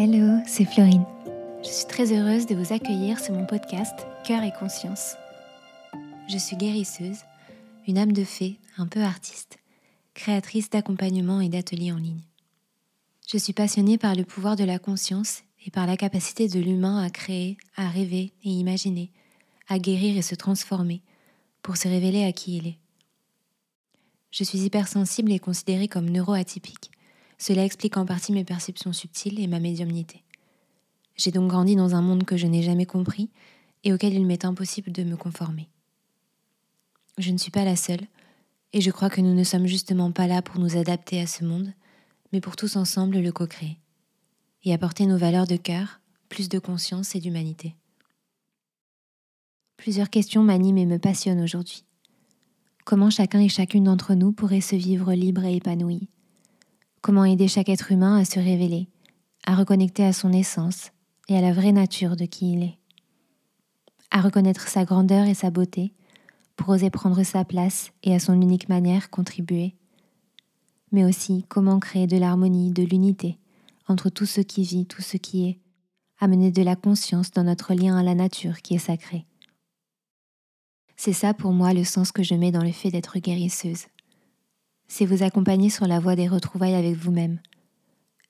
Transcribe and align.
Hello, 0.00 0.38
c'est 0.46 0.64
Florine. 0.64 1.04
Je 1.64 1.68
suis 1.68 1.86
très 1.86 2.12
heureuse 2.12 2.46
de 2.46 2.54
vous 2.54 2.72
accueillir 2.72 3.18
sur 3.18 3.34
mon 3.34 3.44
podcast 3.44 4.06
Cœur 4.24 4.44
et 4.44 4.52
Conscience. 4.52 5.16
Je 6.28 6.38
suis 6.38 6.56
guérisseuse, 6.56 7.24
une 7.88 7.98
âme 7.98 8.12
de 8.12 8.22
fée, 8.22 8.60
un 8.76 8.86
peu 8.86 9.02
artiste, 9.02 9.58
créatrice 10.14 10.70
d'accompagnement 10.70 11.40
et 11.40 11.48
d'ateliers 11.48 11.90
en 11.90 11.96
ligne. 11.96 12.22
Je 13.26 13.38
suis 13.38 13.52
passionnée 13.52 13.98
par 13.98 14.14
le 14.14 14.22
pouvoir 14.22 14.54
de 14.54 14.62
la 14.62 14.78
conscience 14.78 15.42
et 15.66 15.72
par 15.72 15.88
la 15.88 15.96
capacité 15.96 16.46
de 16.46 16.60
l'humain 16.60 17.02
à 17.02 17.10
créer, 17.10 17.56
à 17.74 17.88
rêver 17.88 18.32
et 18.44 18.50
imaginer, 18.50 19.10
à 19.66 19.80
guérir 19.80 20.16
et 20.16 20.22
se 20.22 20.36
transformer 20.36 21.02
pour 21.60 21.76
se 21.76 21.88
révéler 21.88 22.22
à 22.22 22.30
qui 22.30 22.58
il 22.58 22.68
est. 22.68 22.78
Je 24.30 24.44
suis 24.44 24.60
hypersensible 24.60 25.32
et 25.32 25.40
considérée 25.40 25.88
comme 25.88 26.08
neuroatypique 26.08 26.92
cela 27.38 27.64
explique 27.64 27.96
en 27.96 28.04
partie 28.04 28.32
mes 28.32 28.44
perceptions 28.44 28.92
subtiles 28.92 29.40
et 29.40 29.46
ma 29.46 29.60
médiumnité. 29.60 30.24
J'ai 31.16 31.30
donc 31.30 31.48
grandi 31.48 31.76
dans 31.76 31.94
un 31.94 32.02
monde 32.02 32.24
que 32.24 32.36
je 32.36 32.46
n'ai 32.46 32.62
jamais 32.62 32.86
compris 32.86 33.30
et 33.84 33.92
auquel 33.92 34.14
il 34.14 34.26
m'est 34.26 34.44
impossible 34.44 34.92
de 34.92 35.04
me 35.04 35.16
conformer. 35.16 35.68
Je 37.16 37.30
ne 37.30 37.38
suis 37.38 37.50
pas 37.50 37.64
la 37.64 37.76
seule, 37.76 38.06
et 38.72 38.80
je 38.80 38.90
crois 38.90 39.10
que 39.10 39.20
nous 39.20 39.34
ne 39.34 39.44
sommes 39.44 39.66
justement 39.66 40.12
pas 40.12 40.26
là 40.26 40.42
pour 40.42 40.60
nous 40.60 40.76
adapter 40.76 41.20
à 41.20 41.26
ce 41.26 41.44
monde, 41.44 41.72
mais 42.32 42.40
pour 42.40 42.56
tous 42.56 42.76
ensemble 42.76 43.18
le 43.18 43.32
co-créer, 43.32 43.78
et 44.64 44.72
apporter 44.72 45.06
nos 45.06 45.16
valeurs 45.16 45.46
de 45.46 45.56
cœur, 45.56 46.00
plus 46.28 46.48
de 46.48 46.58
conscience 46.58 47.14
et 47.14 47.20
d'humanité. 47.20 47.74
Plusieurs 49.76 50.10
questions 50.10 50.42
m'animent 50.42 50.78
et 50.78 50.86
me 50.86 50.98
passionnent 50.98 51.42
aujourd'hui. 51.42 51.84
Comment 52.84 53.10
chacun 53.10 53.40
et 53.40 53.48
chacune 53.48 53.84
d'entre 53.84 54.14
nous 54.14 54.32
pourrait 54.32 54.60
se 54.60 54.76
vivre 54.76 55.12
libre 55.14 55.44
et 55.44 55.56
épanoui 55.56 56.08
Comment 57.00 57.24
aider 57.24 57.46
chaque 57.46 57.68
être 57.68 57.92
humain 57.92 58.16
à 58.18 58.24
se 58.24 58.40
révéler, 58.40 58.88
à 59.46 59.54
reconnecter 59.54 60.04
à 60.04 60.12
son 60.12 60.32
essence 60.32 60.90
et 61.28 61.36
à 61.36 61.40
la 61.40 61.52
vraie 61.52 61.72
nature 61.72 62.16
de 62.16 62.24
qui 62.24 62.54
il 62.54 62.62
est. 62.64 62.78
À 64.10 64.20
reconnaître 64.20 64.68
sa 64.68 64.84
grandeur 64.84 65.26
et 65.26 65.34
sa 65.34 65.50
beauté 65.50 65.92
pour 66.56 66.70
oser 66.70 66.90
prendre 66.90 67.22
sa 67.22 67.44
place 67.44 67.92
et 68.02 68.14
à 68.14 68.18
son 68.18 68.40
unique 68.40 68.68
manière 68.68 69.10
contribuer. 69.10 69.76
Mais 70.90 71.04
aussi 71.04 71.44
comment 71.48 71.78
créer 71.78 72.06
de 72.06 72.16
l'harmonie, 72.16 72.72
de 72.72 72.82
l'unité 72.82 73.38
entre 73.86 74.10
tout 74.10 74.26
ce 74.26 74.40
qui 74.40 74.64
vit, 74.64 74.84
tout 74.84 75.02
ce 75.02 75.16
qui 75.16 75.48
est, 75.48 75.58
amener 76.18 76.50
de 76.50 76.62
la 76.62 76.76
conscience 76.76 77.30
dans 77.30 77.44
notre 77.44 77.74
lien 77.74 77.96
à 77.96 78.02
la 78.02 78.14
nature 78.14 78.60
qui 78.60 78.74
est 78.74 78.78
sacrée. 78.78 79.24
C'est 80.96 81.12
ça 81.12 81.32
pour 81.32 81.52
moi 81.52 81.72
le 81.72 81.84
sens 81.84 82.10
que 82.10 82.24
je 82.24 82.34
mets 82.34 82.50
dans 82.50 82.64
le 82.64 82.72
fait 82.72 82.90
d'être 82.90 83.18
guérisseuse 83.18 83.86
c'est 84.88 85.06
vous 85.06 85.22
accompagner 85.22 85.70
sur 85.70 85.86
la 85.86 86.00
voie 86.00 86.16
des 86.16 86.28
retrouvailles 86.28 86.74
avec 86.74 86.96
vous-même, 86.96 87.38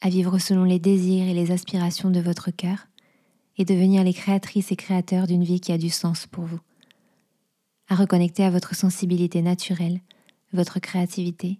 à 0.01 0.09
vivre 0.09 0.39
selon 0.39 0.65
les 0.65 0.79
désirs 0.79 1.27
et 1.27 1.35
les 1.35 1.51
aspirations 1.51 2.11
de 2.11 2.21
votre 2.21 2.51
cœur, 2.51 2.89
et 3.57 3.65
devenir 3.65 4.05
les 4.05 4.15
créatrices 4.15 4.71
et 4.71 4.77
créateurs 4.77 5.27
d'une 5.27 5.45
vie 5.45 5.61
qui 5.61 5.73
a 5.73 5.79
du 5.79 5.91
sens 5.91 6.27
pour 6.27 6.45
vous, 6.45 6.61
à 7.89 7.95
reconnecter 7.95 8.45
à 8.45 8.51
votre 8.51 8.75
sensibilité 8.75 9.43
naturelle, 9.43 10.01
votre 10.53 10.79
créativité, 10.79 11.59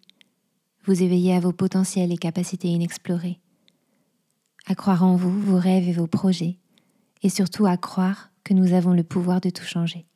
vous 0.85 1.03
éveiller 1.03 1.35
à 1.35 1.41
vos 1.41 1.53
potentiels 1.53 2.13
et 2.13 2.19
capacités 2.19 2.69
inexplorées, 2.69 3.41
à 4.67 4.75
croire 4.75 5.03
en 5.03 5.17
vous, 5.17 5.41
vos 5.41 5.59
rêves 5.59 5.89
et 5.89 5.93
vos 5.93 6.07
projets, 6.07 6.59
et 7.23 7.29
surtout 7.29 7.67
à 7.67 7.77
croire 7.77 8.31
que 8.45 8.55
nous 8.55 8.73
avons 8.73 8.93
le 8.93 9.03
pouvoir 9.03 9.41
de 9.41 9.51
tout 9.51 9.65
changer. 9.65 10.07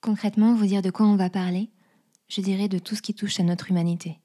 Concrètement, 0.00 0.54
vous 0.54 0.66
dire 0.66 0.82
de 0.82 0.90
quoi 0.90 1.06
on 1.06 1.16
va 1.16 1.30
parler, 1.30 1.70
je 2.28 2.40
dirais 2.40 2.68
de 2.68 2.78
tout 2.78 2.94
ce 2.94 3.02
qui 3.02 3.14
touche 3.14 3.40
à 3.40 3.42
notre 3.42 3.70
humanité. 3.70 4.18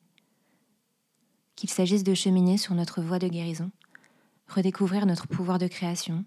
Qu'il 1.56 1.70
s'agisse 1.70 2.04
de 2.04 2.14
cheminer 2.14 2.58
sur 2.58 2.74
notre 2.74 3.02
voie 3.02 3.20
de 3.20 3.28
guérison, 3.28 3.72
redécouvrir 4.48 5.06
notre 5.06 5.28
pouvoir 5.28 5.60
de 5.60 5.68
création, 5.68 6.26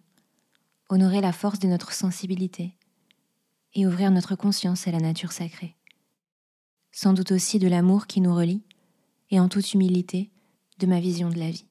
honorer 0.88 1.20
la 1.20 1.32
force 1.32 1.58
de 1.58 1.68
notre 1.68 1.92
sensibilité 1.92 2.74
et 3.74 3.86
ouvrir 3.86 4.10
notre 4.10 4.36
conscience 4.36 4.86
à 4.86 4.92
la 4.92 5.00
nature 5.00 5.32
sacrée. 5.32 5.74
Sans 6.92 7.12
doute 7.12 7.32
aussi 7.32 7.58
de 7.58 7.66
l'amour 7.66 8.06
qui 8.06 8.20
nous 8.20 8.34
relie 8.34 8.62
et 9.30 9.40
en 9.40 9.48
toute 9.48 9.74
humilité 9.74 10.30
de 10.78 10.86
ma 10.86 11.00
vision 11.00 11.28
de 11.28 11.38
la 11.38 11.50
vie. 11.50 11.66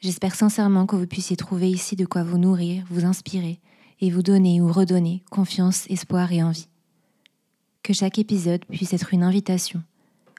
J'espère 0.00 0.34
sincèrement 0.34 0.84
que 0.84 0.96
vous 0.96 1.06
puissiez 1.06 1.36
trouver 1.36 1.70
ici 1.70 1.96
de 1.96 2.04
quoi 2.04 2.22
vous 2.22 2.36
nourrir, 2.36 2.84
vous 2.90 3.06
inspirer 3.06 3.60
et 4.00 4.10
vous 4.10 4.22
donner 4.22 4.60
ou 4.60 4.70
redonner 4.70 5.24
confiance, 5.30 5.86
espoir 5.88 6.30
et 6.32 6.42
envie 6.42 6.68
que 7.86 7.92
chaque 7.92 8.18
épisode 8.18 8.64
puisse 8.64 8.92
être 8.94 9.14
une 9.14 9.22
invitation 9.22 9.80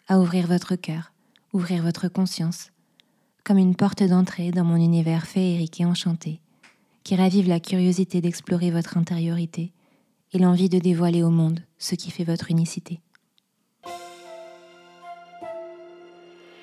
à 0.09 0.19
ouvrir 0.19 0.47
votre 0.47 0.75
cœur, 0.75 1.13
ouvrir 1.53 1.81
votre 1.81 2.09
conscience, 2.09 2.71
comme 3.45 3.57
une 3.57 3.73
porte 3.73 4.03
d'entrée 4.03 4.51
dans 4.51 4.65
mon 4.65 4.75
univers 4.75 5.25
féerique 5.25 5.79
et 5.79 5.85
enchanté, 5.85 6.41
qui 7.05 7.15
ravive 7.15 7.47
la 7.47 7.61
curiosité 7.61 8.19
d'explorer 8.19 8.69
votre 8.69 8.97
intériorité 8.97 9.71
et 10.33 10.39
l'envie 10.39 10.67
de 10.67 10.77
dévoiler 10.77 11.23
au 11.23 11.29
monde 11.29 11.61
ce 11.77 11.95
qui 11.95 12.11
fait 12.11 12.25
votre 12.25 12.51
unicité. 12.51 12.99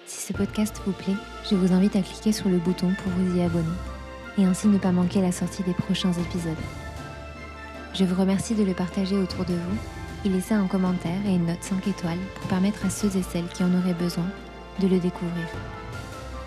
Si 0.04 0.26
ce 0.26 0.34
podcast 0.34 0.82
vous 0.84 0.92
plaît, 0.92 1.16
je 1.50 1.54
vous 1.54 1.72
invite 1.72 1.96
à 1.96 2.02
cliquer 2.02 2.32
sur 2.32 2.50
le 2.50 2.58
bouton 2.58 2.92
pour 3.02 3.10
vous 3.12 3.38
y 3.38 3.40
abonner 3.40 3.64
et 4.36 4.44
ainsi 4.44 4.68
ne 4.68 4.76
pas 4.76 4.92
manquer 4.92 5.22
la 5.22 5.32
sortie 5.32 5.62
des 5.62 5.72
prochains 5.72 6.12
épisodes. 6.12 6.52
Je 7.94 8.04
vous 8.04 8.20
remercie 8.20 8.54
de 8.54 8.64
le 8.64 8.74
partager 8.74 9.16
autour 9.16 9.46
de 9.46 9.54
vous 9.54 10.03
et 10.24 10.28
laisser 10.28 10.54
un 10.54 10.66
commentaire 10.66 11.20
et 11.26 11.34
une 11.34 11.46
note 11.46 11.62
5 11.62 11.88
étoiles 11.88 12.18
pour 12.34 12.46
permettre 12.48 12.84
à 12.86 12.90
ceux 12.90 13.16
et 13.16 13.22
celles 13.22 13.48
qui 13.48 13.62
en 13.62 13.72
auraient 13.74 13.94
besoin 13.94 14.26
de 14.80 14.88
le 14.88 14.98
découvrir. 14.98 15.46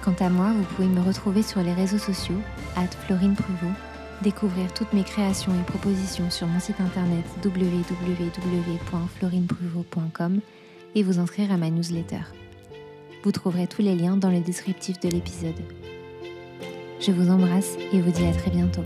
Quant 0.04 0.16
à 0.20 0.30
moi, 0.30 0.52
vous 0.56 0.66
pouvez 0.76 0.88
me 0.88 1.02
retrouver 1.02 1.42
sur 1.44 1.62
les 1.62 1.74
réseaux 1.74 1.98
sociaux, 1.98 2.40
at 2.76 2.88
Florine 3.06 3.36
Pruvot, 3.36 3.74
découvrir 4.22 4.74
toutes 4.74 4.94
mes 4.94 5.04
créations 5.04 5.54
et 5.54 5.64
propositions 5.64 6.30
sur 6.30 6.48
mon 6.48 6.60
site 6.60 6.80
internet 6.80 7.26
www.florinepruvot.com 7.44 10.40
et 10.96 11.04
vous 11.04 11.20
inscrire 11.20 11.52
à 11.52 11.58
ma 11.58 11.70
newsletter. 11.70 12.22
Vous 13.24 13.32
trouverez 13.32 13.68
tous 13.68 13.82
les 13.82 13.96
liens 13.96 14.18
dans 14.18 14.32
le 14.32 14.40
descriptif 14.40 15.00
de 15.00 15.10
l'épisode. 15.10 15.60
Je 17.00 17.12
vous 17.12 17.30
embrasse 17.30 17.76
et 17.94 18.02
vous 18.02 18.12
dis 18.12 18.26
à 18.26 18.32
très 18.32 18.52
bientôt. 18.52 18.84